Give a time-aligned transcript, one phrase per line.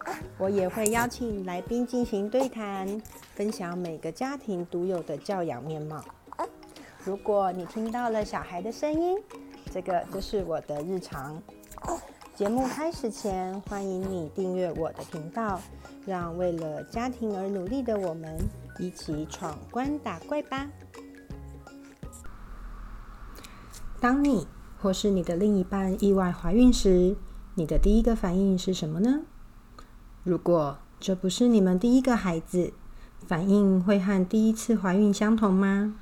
[0.38, 3.00] 我也会邀请来宾进行对谈，
[3.34, 6.04] 分享每个家庭独有的教养面貌。
[7.04, 9.18] 如果你听到了小孩的声音，
[9.72, 11.40] 这个就是我的日常。
[12.34, 15.60] 节目开始前，欢迎你订阅我的频道，
[16.06, 18.38] 让为了家庭而努力的我们
[18.78, 20.68] 一起闯关打怪吧。
[24.00, 24.46] 当你
[24.80, 27.16] 或是你的另一半意外怀孕时，
[27.56, 29.22] 你的第一个反应是什么呢？
[30.28, 32.74] 如果这不是你们第一个孩子，
[33.26, 35.94] 反应会和第一次怀孕相同吗？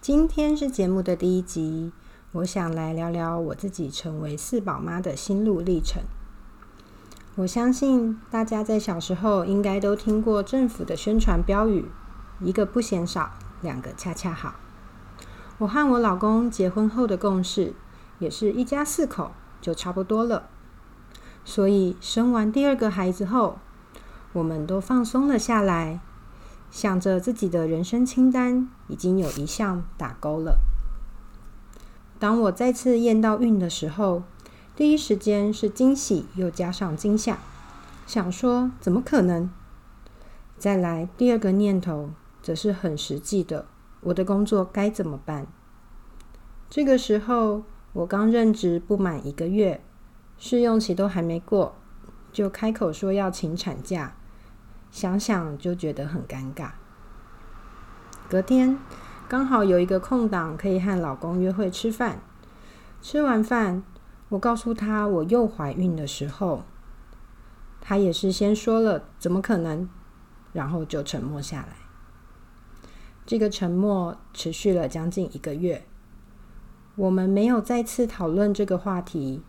[0.00, 1.92] 今天是节目的第一集，
[2.32, 6.04] 我想来聊聊我自己成为四宝妈的心路历程。
[7.34, 11.84] 我相信大家在小时候应该都听过政府的宣传标语
[12.40, 14.54] ：“一个不嫌少，两个恰恰好。”
[15.58, 17.74] 我和我老公结婚后的共识
[18.20, 20.48] 也是一家四口就差不多了。
[21.48, 23.58] 所以生完第二个孩子后，
[24.34, 25.98] 我们都放松了下来，
[26.70, 30.58] 想着自己的人生清单已经有一项打勾了。
[32.18, 34.24] 当我再次验到孕的时候，
[34.76, 37.38] 第一时间是惊喜又加上惊吓，
[38.06, 39.48] 想说怎么可能？
[40.58, 42.10] 再来第二个念头
[42.42, 43.64] 则是很实际的，
[44.02, 45.46] 我的工作该怎么办？
[46.68, 47.62] 这个时候
[47.94, 49.80] 我刚任职不满一个月。
[50.38, 51.74] 试用期都还没过，
[52.32, 54.14] 就开口说要请产假，
[54.90, 56.70] 想想就觉得很尴尬。
[58.30, 58.78] 隔天
[59.28, 62.20] 刚好有一个空档，可以和老公约会吃饭。
[63.00, 63.82] 吃完饭，
[64.28, 66.62] 我告诉他我又怀孕的时候，
[67.80, 69.88] 他也是先说了“怎么可能”，
[70.52, 71.76] 然后就沉默下来。
[73.26, 75.84] 这个沉默持续了将近一个月，
[76.96, 79.42] 我们没有再次讨论这个话题。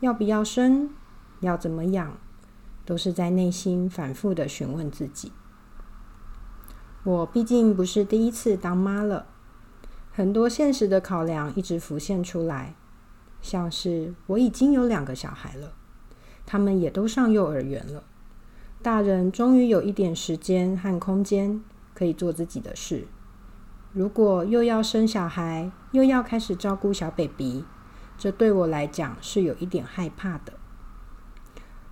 [0.00, 0.90] 要不要生？
[1.40, 2.18] 要怎么养？
[2.84, 5.32] 都是在内心反复的询问自己。
[7.02, 9.26] 我毕竟不是第一次当妈了，
[10.12, 12.74] 很多现实的考量一直浮现出来，
[13.40, 15.72] 像是我已经有两个小孩了，
[16.44, 18.04] 他们也都上幼儿园了，
[18.82, 21.62] 大人终于有一点时间和空间
[21.94, 23.06] 可以做自己的事。
[23.92, 27.64] 如果又要生小孩，又要开始照顾小 baby。
[28.18, 30.54] 这对我来讲是有一点害怕的。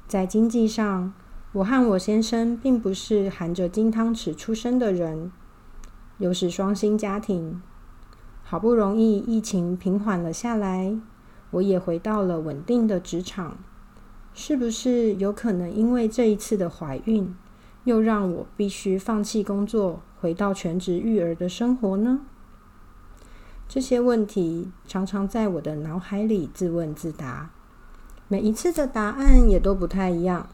[0.06, 1.12] 在经济上，
[1.52, 5.30] 我和我先生并不是含着金汤匙出生的人，
[6.18, 7.60] 又是双薪家庭。
[8.42, 10.96] 好不容易疫情平缓了下来，
[11.50, 13.56] 我也回到了稳定的职场。
[14.34, 17.34] 是不是有可能因为这一次的怀孕，
[17.84, 22.20] 又让我必须放弃工作，回到全职育儿的生活呢？
[23.68, 27.50] 这些问题常常在我的脑海里自问自答，
[28.28, 30.48] 每一次的答案也都不太一样。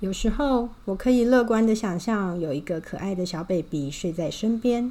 [0.00, 4.90] 有时候我可以乐观的想象有一个可爱的小 baby 睡在身边；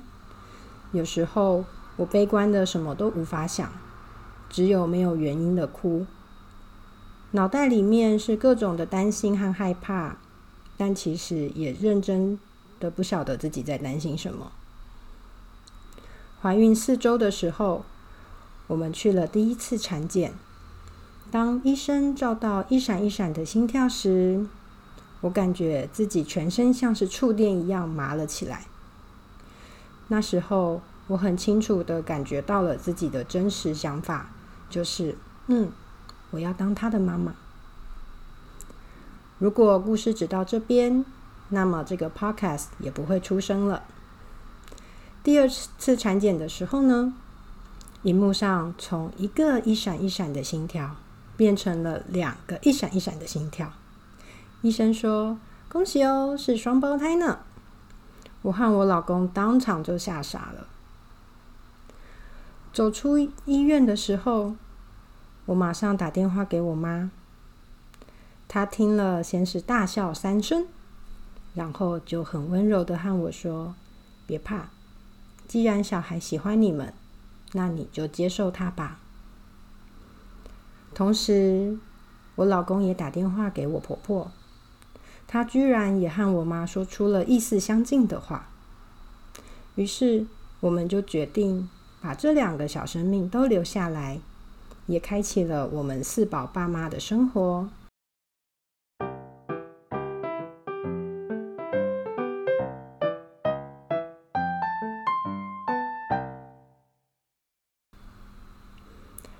[0.91, 1.65] 有时候
[1.97, 3.69] 我悲观的什么都无法想，
[4.49, 6.05] 只有没有原因的哭。
[7.31, 10.17] 脑袋里面是各种的担心和害怕，
[10.77, 12.39] 但其实也认真
[12.79, 14.51] 的不晓得自己在担心什么。
[16.41, 17.83] 怀孕四周的时候，
[18.67, 20.33] 我们去了第一次产检。
[21.29, 24.45] 当医生照到一闪一闪的心跳时，
[25.19, 28.67] 我感觉自己全身像是触电一样麻了起来。
[30.07, 34.31] 那时候，我很清楚的感觉到了自己的真实想法，
[34.69, 35.69] 就是嗯，
[36.31, 37.35] 我要当他的妈妈。
[39.39, 41.03] 如果故事只到这边，
[41.49, 43.83] 那么这个 podcast 也不会出生了。
[45.29, 47.13] 第二次产检的时候呢，
[48.01, 50.95] 荧幕上从一个一闪一闪的心跳
[51.37, 53.71] 变成了两个一闪一闪的心跳。
[54.63, 55.37] 医生说
[55.69, 57.41] ：“恭喜哦，是双胞胎呢！”
[58.41, 60.65] 我和我老公当场就吓傻了。
[62.73, 64.55] 走出医院的时候，
[65.45, 67.11] 我马上打电话给我妈，
[68.47, 70.65] 她听了先是大笑三声，
[71.53, 73.75] 然后就很温柔的和我说
[74.25, 74.69] ：“别怕。”
[75.49, 76.93] 既然小孩喜欢你们，
[77.53, 78.99] 那你就接受他吧。
[80.93, 81.79] 同时，
[82.35, 84.31] 我老公也打电话给我婆婆，
[85.27, 88.49] 他居然也和我妈说出了意思相近的话。
[89.73, 90.27] 于是，
[90.59, 91.67] 我们就决定
[91.99, 94.19] 把这两个小生命都留下来，
[94.85, 97.67] 也开启了我们四宝爸妈的生活。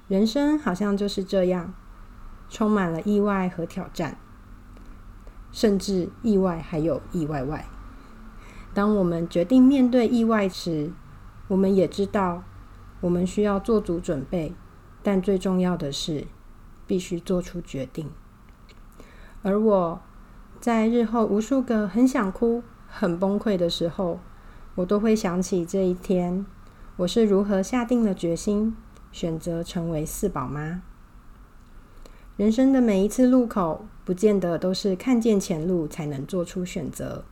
[0.10, 1.72] 人生好像就是这样，
[2.50, 4.18] 充满了意外和挑战，
[5.52, 7.68] 甚至意外还有意外外。
[8.74, 10.92] 当我们决定面对意外时，
[11.48, 12.44] 我们也知道
[13.02, 14.56] 我们需要做足准备，
[15.04, 16.26] 但最重要的是
[16.88, 18.10] 必须做出决定。
[19.44, 20.02] 而我
[20.60, 24.20] 在日后无数个很想哭、很崩溃的时候，
[24.74, 26.44] 我都会想起这一天，
[26.98, 28.76] 我是如何下定了决心。
[29.12, 30.82] 选择成为四宝妈。
[32.38, 37.26] 人生的每一次路口，不见得都是看见前路才能做出选择。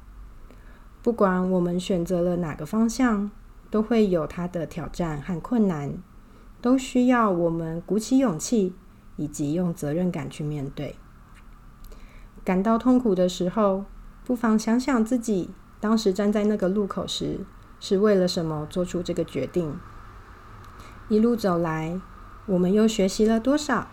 [1.01, 3.31] 不管我们选择了哪个方向，
[3.69, 5.97] 都会有它的挑战和困难，
[6.62, 8.74] 都需要我们鼓起勇气，
[9.15, 10.95] 以及用责任感去面对。
[12.44, 13.85] 感到痛苦的时候，
[14.25, 17.39] 不妨想想自己当时站在那个路口时，
[17.79, 19.77] 是为了什么做出这个决定。
[21.09, 22.00] 一路走来，
[22.45, 23.88] 我们又学习了多少，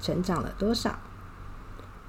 [0.00, 0.98] 成长了多少？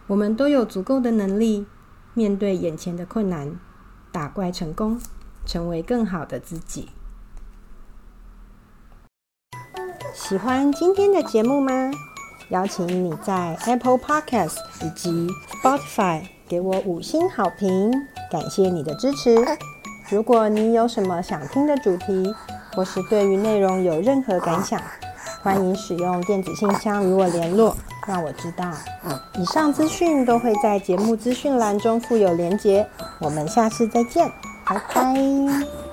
[0.08, 1.66] 我们都有足够的能力
[2.14, 3.58] 面对眼前的困难，
[4.12, 5.00] 打怪成功，
[5.46, 6.90] 成为更好的自己。
[10.14, 11.92] 喜欢今天的节目吗？
[12.50, 15.28] 邀请你在 Apple Podcast 以及
[15.64, 17.92] Spotify 给我五星好评，
[18.30, 19.38] 感谢你的支持。
[20.10, 22.34] 如果你有什么想听的主题，
[22.76, 24.82] 或是对于内容有任何感想，
[25.42, 27.76] 欢迎使用电子信箱与我联络，
[28.08, 28.66] 让我知道。
[29.36, 32.88] 以上资讯都会在节目资讯栏中附有连结。
[33.20, 34.30] 我们下次再见，
[34.66, 35.89] 拜拜。